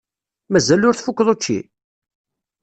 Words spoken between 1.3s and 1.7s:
učči?